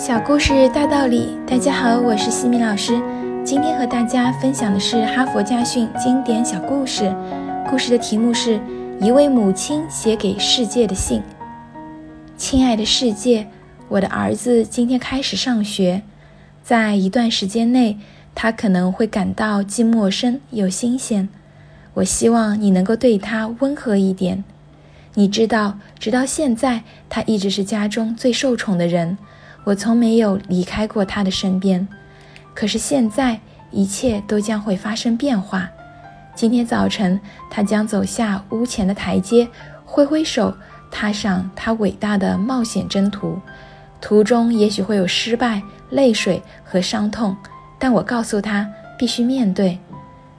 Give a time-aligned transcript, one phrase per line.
[0.00, 2.98] 小故事大道理，大家好，我是西米老师。
[3.44, 7.14] 今天和大家分享的是《哈佛家训》经典小故事。
[7.68, 8.58] 故事的题目是
[8.98, 11.22] 一位母亲写给世界的信。
[12.38, 13.46] 亲爱的世界，
[13.90, 16.00] 我的儿子今天开始上学，
[16.62, 17.98] 在一段时间内，
[18.34, 21.28] 他可能会感到既陌生又新鲜。
[21.92, 24.42] 我希望你能够对他温和一点。
[25.12, 29.18] 你知道，直到现在，他一直是家中最受宠的人。
[29.64, 31.86] 我从没有离开过他的身边，
[32.54, 33.38] 可是现在
[33.70, 35.68] 一切都将会发生变化。
[36.34, 39.46] 今天早晨，他将走下屋前的台阶，
[39.84, 40.54] 挥挥手，
[40.90, 43.38] 踏上他伟大的冒险征途。
[44.00, 47.36] 途中也许会有失败、泪水和伤痛，
[47.78, 48.66] 但我告诉他
[48.98, 49.78] 必须面对。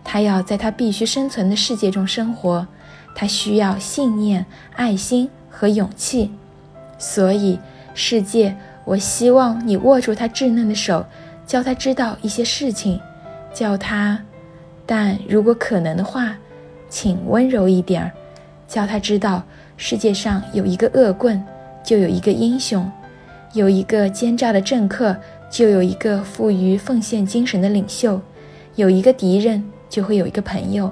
[0.03, 2.65] 他要在他必须生存的世界中生活，
[3.13, 4.43] 他需要信念、
[4.75, 6.31] 爱心和勇气。
[6.97, 7.59] 所以，
[7.93, 8.57] 世界。
[8.91, 11.05] 我希望你握住他稚嫩的手，
[11.47, 12.99] 教他知道一些事情，
[13.53, 14.21] 叫他，
[14.85, 16.35] 但如果可能的话，
[16.89, 18.11] 请温柔一点儿，
[18.67, 19.45] 叫他知道
[19.77, 21.41] 世界上有一个恶棍，
[21.85, 22.83] 就有一个英雄；
[23.53, 25.15] 有一个奸诈的政客，
[25.49, 28.19] 就有一个富于奉献精神的领袖；
[28.75, 30.91] 有一个敌人，就会有一个朋友。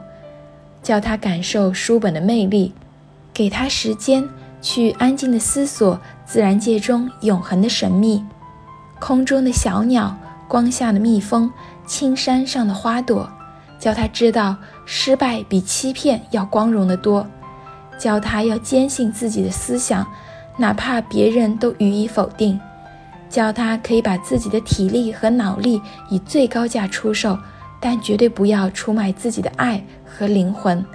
[0.81, 2.72] 叫他感受书本的魅力，
[3.34, 4.23] 给他时间。
[4.61, 5.97] 去安静的思索
[6.31, 8.23] 自然界中永恒的神秘，
[8.99, 10.16] 空中的小鸟，
[10.47, 11.52] 光下的蜜蜂，
[11.88, 13.27] 青山上的花朵，
[13.80, 17.25] 教他知道失败比欺骗要光荣的多，
[17.97, 20.05] 教他要坚信自己的思想，
[20.55, 22.59] 哪怕别人都予以否定，
[23.27, 27.35] 教他可以把自己的体力和脑力以最高价出售，
[27.80, 30.85] 但绝对不要出卖自己的爱和灵魂。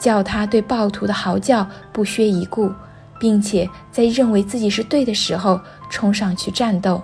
[0.00, 2.72] 教他对暴徒的嚎叫不屑一顾，
[3.18, 7.02] 并且在认为自己是对的时候冲上去战斗，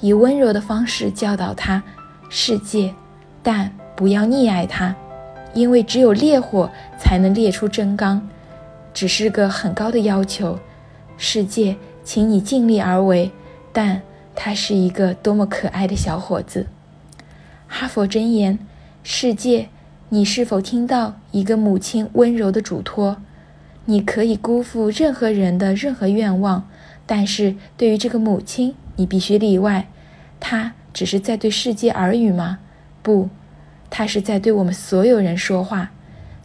[0.00, 1.82] 以温柔的方式教导他
[2.28, 2.94] 世界，
[3.42, 4.94] 但不要溺爱他，
[5.54, 8.26] 因为只有烈火才能烈出真钢，
[8.92, 10.58] 只是个很高的要求。
[11.16, 13.30] 世界，请你尽力而为，
[13.72, 14.02] 但
[14.34, 16.66] 他是一个多么可爱的小伙子。
[17.66, 18.58] 哈佛箴言：
[19.02, 19.68] 世界。
[20.08, 23.16] 你是否听到一个母亲温柔的嘱托？
[23.86, 26.68] 你可以辜负任何人的任何愿望，
[27.06, 29.88] 但是对于这个母亲，你必须例外。
[30.38, 32.58] 她只是在对世界耳语吗？
[33.02, 33.28] 不，
[33.88, 35.92] 她是在对我们所有人说话。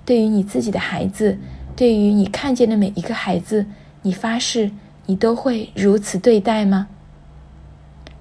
[0.05, 1.37] 对于你自己的孩子，
[1.75, 3.65] 对于你看见的每一个孩子，
[4.03, 4.71] 你发誓
[5.07, 6.87] 你都会如此对待吗？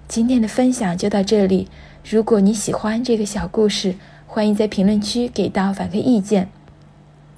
[0.09, 1.69] 今天的分享就到这里。
[2.09, 3.95] 如果你喜欢这个小故事，
[4.27, 6.51] 欢迎在评论区给到反馈意见。